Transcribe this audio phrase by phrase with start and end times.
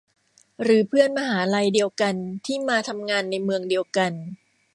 [0.61, 2.15] หรือเพื่อนมหาลัยเดียวกัน
[2.45, 4.11] ที่มาทำงานในเมืองเดียวกัน